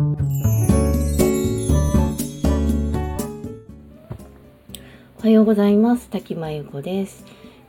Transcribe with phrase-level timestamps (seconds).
[0.00, 0.02] お
[5.22, 6.08] はようございます。
[6.08, 7.26] 滝真由子です。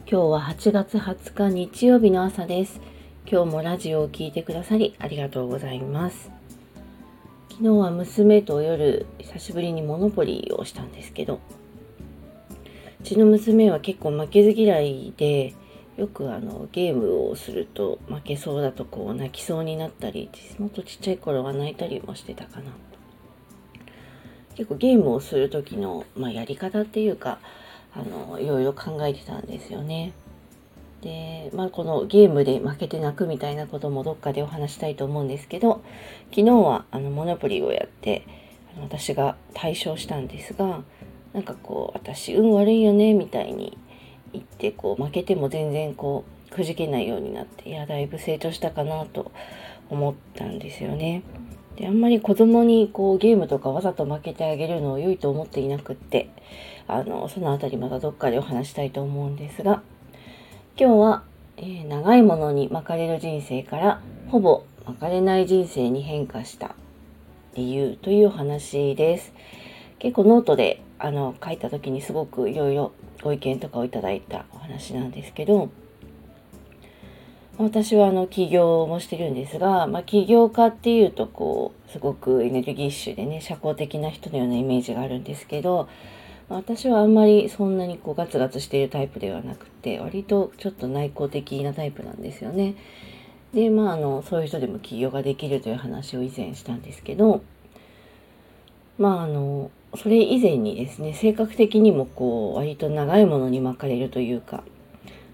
[0.09, 2.79] 今日は8月20日日曜日の朝です。
[3.29, 6.31] 今日もラジオを聴いてくださりありがとうございます。
[7.49, 11.41] 昨日は娘と夜久しぶりにモノポリーをしたんですけど
[13.01, 15.53] うちの娘は結構負けず嫌いで
[16.01, 22.71] よくあのゲームをすると負けそうだとこう泣きそうになったりもっとちっちゃい頃は泣いたりもしてたかな
[24.55, 27.37] 結構ゲームをする時の、まあ、やり方っていうか
[27.93, 30.13] あのいろいろ考えてたんですよね。
[31.01, 35.83] で、まあ、このゲームで負けて泣くみたいなこともどっかでお話したいと思うんですけど
[36.31, 38.25] 昨日はあのモノポリをやって
[38.75, 40.83] あの私が対象したんですが
[41.33, 43.77] なんかこう私運悪いよねみたいに
[44.33, 49.31] 言ってこう負けても全然こうくじけないようになっていやだいぶ成長したかなと
[49.89, 51.23] 思ったんですよね。
[51.75, 56.29] であんまり子供にこうゲームとかわざと負けてあげるのを良いと思っていなくって
[56.87, 59.81] あのその辺りまたどっかでお話したいと思うんですが
[60.77, 61.23] 今日は、
[61.57, 66.75] えー、長いものに巻かれる人生からほぼ巻かれない人生に変化した
[67.55, 69.33] 理由というお話です。
[69.99, 72.91] 結構ノートであの書いた時にすごくいろいろ
[73.23, 75.69] ご意見とかをいただいたお話なんですけど
[77.57, 85.87] 私はあの起業もしてるんですが、まあ、起業家っていうとこうすごくエネルギッシュでね社交的な人のようなイメージがあるんですけど、
[86.49, 92.75] まあ、私はあんまりそんなにこうガツガツしているタイプではなくて割とちょっと内向的なタイプなんですよね。
[93.53, 97.43] でまああのそういう人でも起業ができるという話を以前したんですけど
[99.01, 104.63] まああのそれ以前にですね性格的にもこう割と長いものに巻かれるというか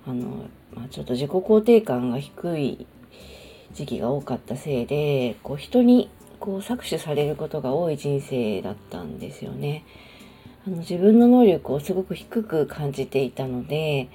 [0.07, 2.85] あのまあ、ちょっと自己肯定感が低い
[3.73, 9.83] 時期が多かったせいでこう人にこう搾取されることが多い人生だったんですよね。
[10.65, 14.09] あの自分の能力をすごく低く感じていたので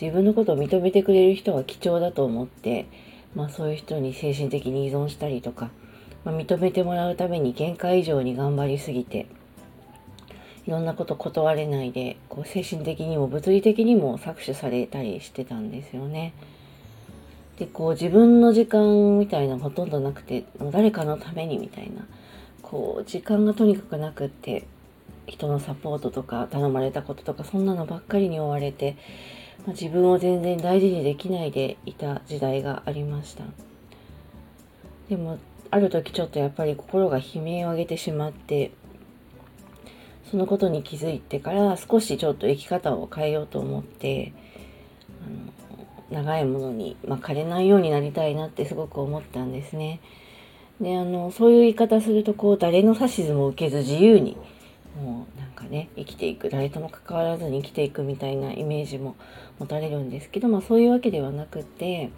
[0.00, 2.86] 自分のことを認めてくれる人は貴重だと思って、
[3.34, 5.70] まあ、そういう人に精神的に依存したりとか、
[6.24, 9.26] まあ、認めてもらうために限界以上に頑張りすぎて
[10.66, 16.32] いろんなこと断れないでこう精神的にも物理的にも搾取されたりしてたんですよね。
[17.58, 22.06] でこう自分の時間みたいなほとんどなくて誰かのためにみたいな
[22.62, 24.66] こう時間がとにかくなくって
[25.26, 28.96] 人のサポートとか頼まれたこととかそんなのばっかりに追われて、
[29.66, 33.44] まあ、自分を全然大事にできないでいた時代がありました
[35.08, 35.38] でも
[35.70, 38.72] ある時ちょっとやっぱり心が悲鳴を上げてしまって
[40.30, 44.32] そのことに気づいてから少しちょっと生き方を変えようと思って
[46.10, 50.00] あの長いものに巻かれないようになりたいなってすごく思ったんですね。
[50.80, 54.36] であのそういう言い方するとこう誰の指図も受けず自由に
[55.00, 59.16] もうなんかね生きていく誰とも関わらずに生きていくみたいなイメージも
[59.58, 62.10] 持たれるんですけど、まあ、そういうわけではなくって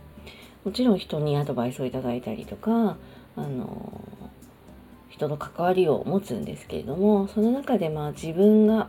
[0.67, 2.97] もちろん人にアドバイスをいただいたりとか
[3.37, 4.01] あの
[5.09, 8.89] 人の関わりを持つんですけれどもその中でまあ自分が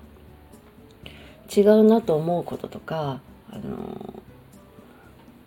[1.56, 3.22] 違うなと思うこととか
[3.52, 4.24] あの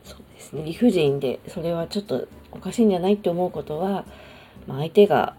[0.04, 4.04] そうですね理不尽でそれはちょっとおかしいんじゃないって思うことは、
[4.68, 5.34] まあ、相手が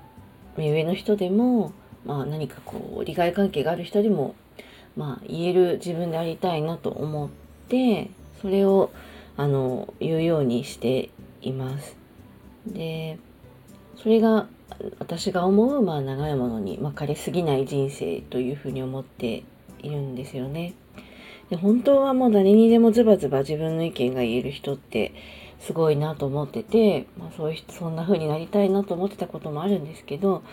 [0.58, 1.72] 目上の人でも、
[2.06, 4.36] まあ、何かこう利害関係がある人でも、
[4.98, 7.30] まあ、言える自分でありたいなと思っ
[7.70, 8.92] てそれを
[9.42, 11.10] あの言うようにして
[11.42, 11.98] います。
[12.68, 13.18] で
[13.98, 14.48] それが
[15.00, 19.44] 私が思う、まあ、長いものに巻かれすぎない人生というふうに思って
[19.80, 20.76] いるんですよね。
[21.50, 25.12] で本当はもう誰にでもズバズバ自分の意見が言える人って
[25.60, 30.44] すごいなと思ってて、まあ、そういうそんな風になりたいなと思ってたこともあるんですけど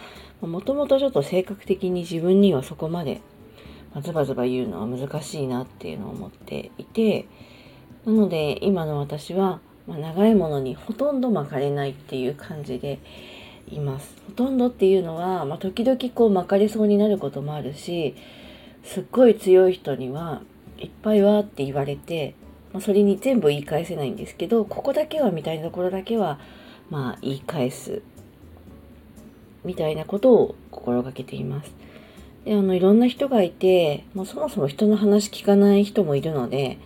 [0.40, 3.20] もともとちょっと性格的に自分にはそこまで、
[3.92, 7.26] まあ、ズバズバ言うのは難しいなっていうのを思っていて
[8.06, 12.98] なので今の私は、まあ、長いものにほとんど巻かれないっていう感じで
[13.70, 14.14] います。
[14.26, 18.14] ほとんどっていうのは、まあ、時々こう巻かれそうになることもあるし
[18.82, 20.42] すっごい強い人には
[20.78, 22.34] いっぱいはって言われて、
[22.72, 26.38] まあ、それに全部言い返せないんですけどここだけはみたいなところだけは
[26.90, 28.02] まあ言い返す
[29.64, 31.70] みたいなことを心がけています。
[32.44, 36.78] であのいろんな人がいてもうそもそも人の話聞かない人もいるので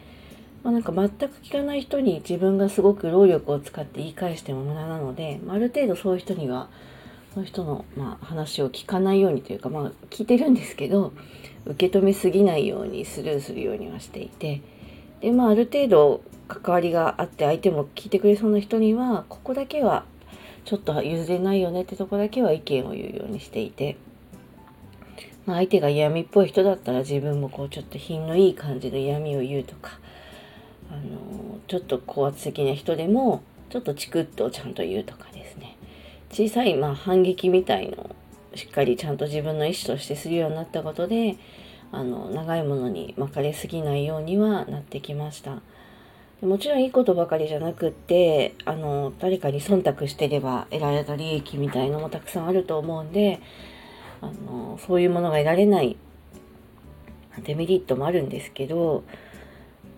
[0.63, 6.69] まあ、なんか全く聞かない人に自分がすごく労力を使って言い返しても無駄なので、まあ、ある程度そういう人には
[7.35, 11.13] その人の、まあ、話を聞かないようにというか、まあ、聞いてるんですけど
[11.65, 14.61] 受け止めすぎないようにスルーするようにはしていて
[15.21, 20.05] で、まあ、ある程度関わりがあって相手も聞いてくれそうな人にはここだけは
[20.65, 23.97] ちょっと譲れないよねってとこだけは意見を言うようにしていて、
[25.47, 29.99] まあ、相手が嫌味っぽい人だったら自分もこうちょっと品のいい感じの嫌味を言うとか、
[30.93, 35.79] あのちょっと高圧的な人でもちょっとチクッとちゃんと言うとかですね
[36.31, 38.17] 小さいまあ反撃みたいのを
[38.55, 41.37] しっかりちゃんと自分の意思としてするようになったことで
[41.91, 45.63] あの長いものに巻かれすぎないようにはなってきました。
[46.43, 53.41] もちろんいいことばかりじゃなくってあの誰かに忖度してれば得られた利益みたいのもたくさんあると思うんで
[54.21, 55.97] あのそういうものが得られない
[57.45, 59.05] デメリットもあるんですけど、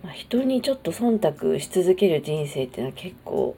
[0.05, 3.57] まあ、人にちょっと忖度し続ける人生っていうのは結構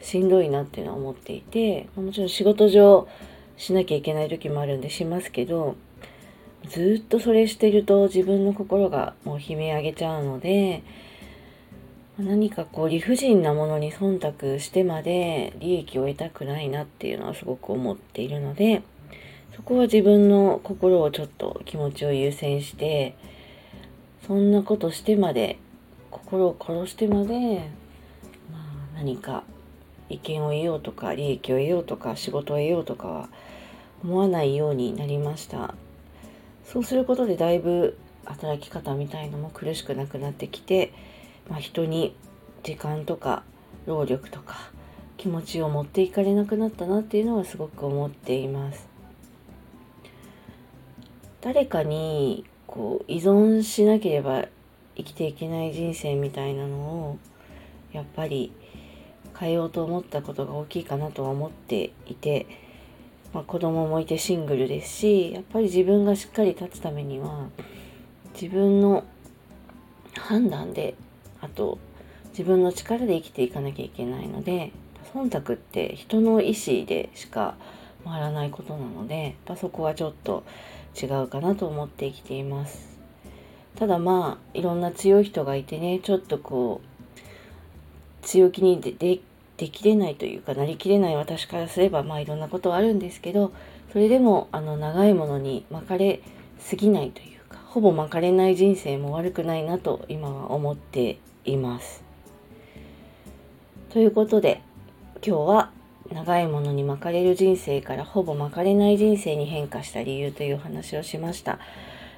[0.00, 3.08] しんどいなっていうのは思っていてもちろん仕事上
[3.56, 5.74] しなきゃいけない時もあるんでしますけど
[6.68, 10.84] ずっとそれしてると自分の心がもう悲鳴上げちゃうので
[12.18, 18.82] 何かこう理不尽なものに忖度してまで利益を得たくないなっていうのはすごく思っているので
[19.56, 23.16] そこは自分の心をちょっと気持ちを優先して
[24.28, 25.58] そんなことしてまで
[26.10, 27.70] 心を殺してまで、
[28.50, 29.44] まあ、何か
[30.08, 33.28] 意見を得ようとか利益を得ようとか仕事を得ようとかは
[34.02, 35.74] 思わないようになりました
[36.64, 40.92] そうすることでだいぶ働き方みたいのも苦しくなくなってきて
[41.50, 42.14] まあ、人に
[42.62, 43.42] 時間とか
[43.86, 44.70] 労力とか
[45.16, 48.88] 気持ちを持っていかれなくなったなっていうのはすごく思っています。
[51.40, 54.46] 誰かにこう依存しなければ
[54.96, 57.18] 生きていけない人生みたいなのを
[57.92, 58.52] やっぱり
[59.38, 62.46] 変えようと思ったことが大きいかなとは思っていて、
[63.32, 67.48] まあ、子供もいてシングルですしやっぱり自分がしっかり立つためには
[68.34, 69.04] 自分の
[70.14, 70.94] 判断で
[71.40, 71.78] あと
[72.30, 74.72] 自分の力で生きていかなきゃいけないので
[75.14, 77.56] 忖度って人の意思でしか
[78.04, 80.44] 回らないことなのでそこはちょっと
[81.00, 82.89] 違うかなと思って生きています。
[83.80, 87.18] ただまあいろんな強い人がいてねちょっとこう
[88.20, 89.20] 強気にでで
[89.56, 93.52] できれないというかなりきれない私からすればまあいろんなことはあるんですけど
[93.90, 96.20] それでもあの長いものに巻かれ
[96.58, 102.04] すぎないというかほぼ巻かれない人生も悪くないなと今は思っています。
[103.88, 104.60] ということで
[105.26, 105.70] 今日は
[106.12, 111.58] 長いものに巻かれる人生からほぼ巻かれない人生に変化した理由という話をしました。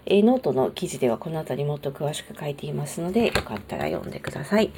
[0.07, 4.71] えー、ノートの記事ではこの辺りもっと詳しく書いていますのでよかったら読んでください。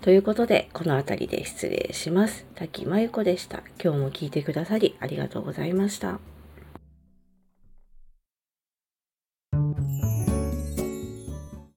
[0.00, 2.46] ということでこの辺りで失礼します。
[2.54, 3.62] 滝真由子でした。
[3.82, 6.29] 今日も聞いてくださりありがとうございました。